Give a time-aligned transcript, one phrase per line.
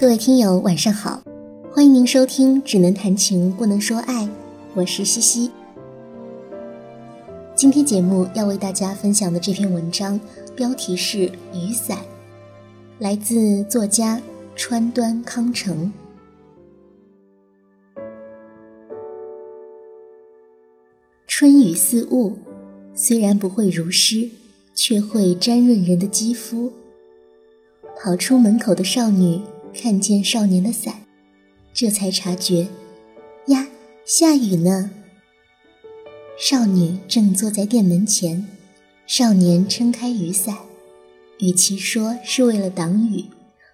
[0.00, 1.22] 各位听友，晚上好，
[1.70, 4.24] 欢迎您收听《只能谈情不能说爱》，
[4.72, 5.50] 我是西西。
[7.54, 10.18] 今天节目要为大家分享的这篇文章
[10.56, 11.18] 标题是
[11.52, 11.98] 《雨伞》，
[12.98, 14.22] 来自作家
[14.56, 15.92] 川端康成。
[21.26, 22.38] 春雨似雾，
[22.94, 24.30] 虽然不会如诗，
[24.74, 26.72] 却会沾润人的肌肤。
[28.02, 29.42] 跑出门口的少女。
[29.74, 31.02] 看见少年的伞，
[31.72, 32.68] 这才察觉，
[33.46, 33.68] 呀，
[34.04, 34.90] 下雨呢。
[36.38, 38.46] 少女正坐在店门前，
[39.06, 40.56] 少年撑开雨伞，
[41.38, 43.26] 与其说是为了挡雨，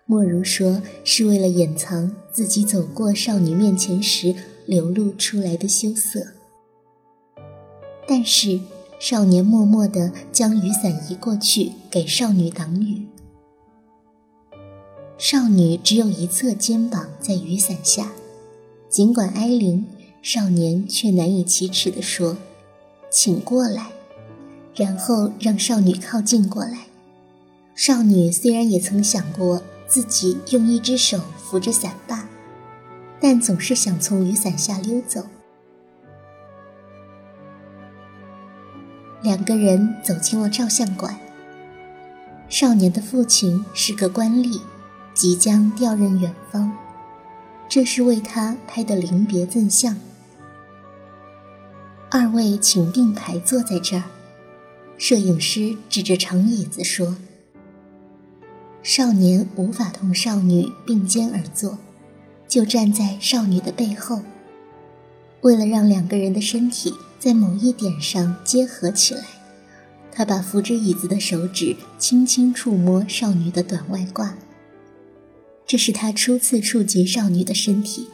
[0.05, 4.35] 莫如说是为了掩藏自己走过少女面前时
[4.67, 6.27] 流露出来的羞涩。
[8.07, 8.61] 但是，
[8.99, 13.07] 少年默默地将雨伞移过去，给少女挡雨。
[15.19, 18.13] 少女只有一侧肩膀在雨伞下，
[18.91, 19.87] 尽管挨淋，
[20.21, 22.37] 少年却难以启齿地说
[23.11, 23.93] ：“请过来。”
[24.77, 26.89] 然后让少女靠近过来。
[27.75, 32.29] 少女虽然也曾想过自己用一只手扶着伞把，
[33.19, 35.25] 但总是想从雨伞下溜走。
[39.23, 41.19] 两个人走进了照相馆。
[42.51, 44.61] 少年的父亲是个官吏。
[45.17, 46.71] 即将调任远方，
[47.67, 49.97] 这是为他拍的临别赠相。
[52.11, 54.05] 二位请并排坐在这儿。
[54.99, 57.17] 摄影师指着长椅子说
[58.85, 61.79] ：“少年无法同少女并肩而坐，
[62.47, 64.21] 就站在少女的背后。
[65.41, 69.25] 为了让两个人的身体在某一点上结合起来，
[70.13, 74.33] 他把扶着椅子的手指轻轻触摸少女的短外褂。”
[75.67, 78.09] 这是他初次触及少女的身体，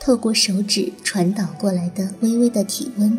[0.00, 3.18] 透过手指传导过来的微微的体温，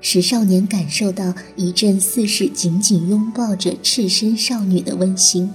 [0.00, 5.52] 使少年感受到一阵似是紧紧拥抱着赤身少女的温馨。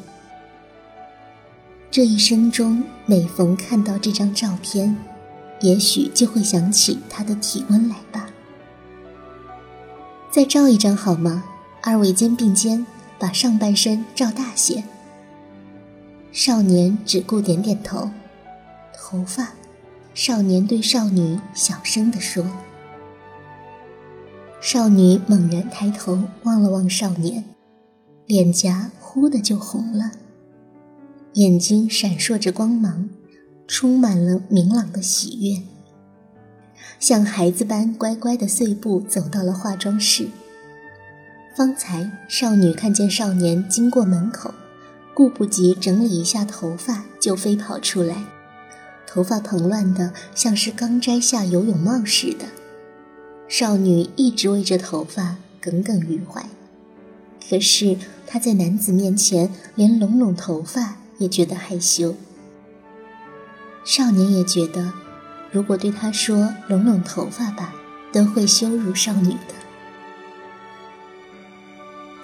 [1.91, 4.95] 这一生中，每逢看到这张照片，
[5.61, 8.29] 也许就会想起他的体温来吧。
[10.31, 11.43] 再照一张好吗？
[11.81, 12.85] 二位肩并肩，
[13.19, 14.83] 把上半身照大些。
[16.37, 18.09] 少年只顾点点头，
[18.93, 19.53] 头发。
[20.13, 22.45] 少年对少女小声地说。
[24.59, 27.45] 少女猛然抬头望了望少年，
[28.25, 30.11] 脸颊忽的就红了，
[31.35, 33.09] 眼睛闪烁着光芒，
[33.65, 35.63] 充满了明朗的喜悦，
[36.99, 40.27] 像孩子般乖乖的碎步走到了化妆室。
[41.55, 44.53] 方才少女看见少年经过门口。
[45.15, 48.25] 顾不及整理一下头发，就飞跑出来，
[49.07, 52.47] 头发蓬乱的像是刚摘下游泳帽似的。
[53.47, 56.45] 少女一直为这头发耿耿于怀，
[57.49, 57.95] 可是
[58.27, 62.15] 她在男子面前连拢拢头发也觉得害羞。
[63.85, 64.91] 少年也觉得，
[65.49, 67.73] 如果对他说拢拢头发吧，
[68.11, 69.64] 都会羞辱少女的。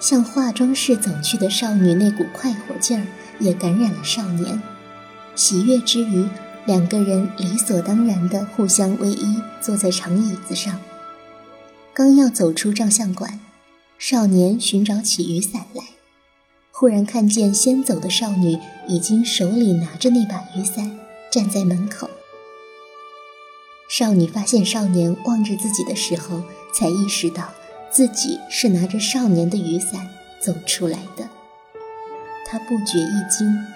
[0.02, 3.06] 向化妆室走去的少女那股快活劲儿
[3.38, 4.60] 也感染了少年，
[5.36, 6.28] 喜悦之余，
[6.66, 10.80] 两个人理所当然地互相偎依，坐在长椅子上。
[11.94, 13.38] 刚要走出照相馆，
[13.96, 15.84] 少年寻找起雨伞来，
[16.72, 18.58] 忽然看见先走的少女
[18.88, 20.98] 已经手里拿着那把雨伞，
[21.30, 22.10] 站在门口。
[23.88, 26.42] 少女发现少年望着自己的时候，
[26.74, 27.54] 才意识到。
[27.92, 30.08] 自己是拿着少年的雨伞
[30.40, 31.28] 走出来的，
[32.48, 33.66] 他不觉一惊，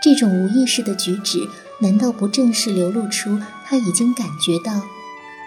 [0.00, 1.40] 这种无意识的举止，
[1.80, 4.84] 难道不正是流露出他已经感觉到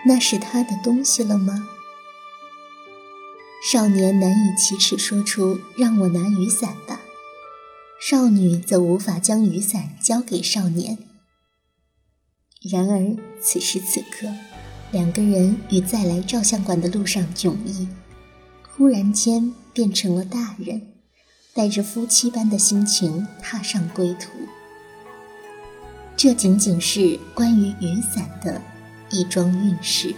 [0.05, 1.69] 那是他的东西了吗？
[3.71, 6.99] 少年难以启齿说出“让我拿雨伞吧”，
[8.01, 10.97] 少女则无法将雨伞交给少年。
[12.61, 14.27] 然而此时此刻。
[14.91, 17.87] 两个人与再来照相馆的路上迥异，
[18.69, 20.81] 忽然间变成了大人，
[21.53, 24.29] 带着夫妻般的心情踏上归途。
[26.15, 28.61] 这仅仅是关于雨伞的
[29.11, 30.15] 一桩运势。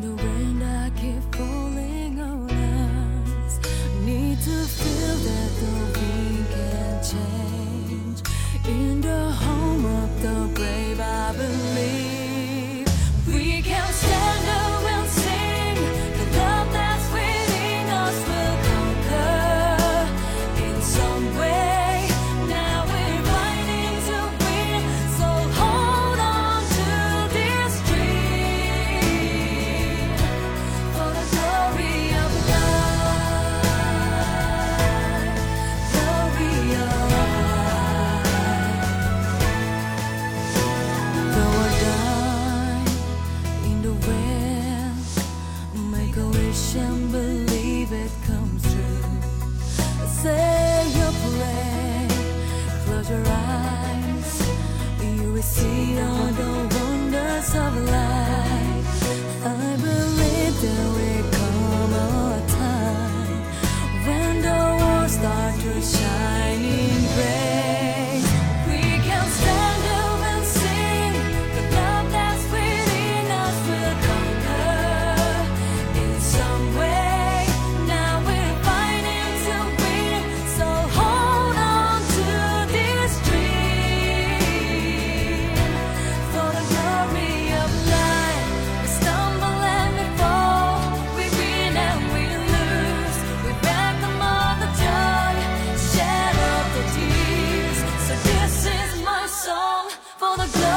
[0.00, 3.58] the I keep falling on us.
[4.04, 7.47] Need to feel that the wind can change.
[55.38, 58.27] we see all the wonders of life.
[100.18, 100.67] for the glory.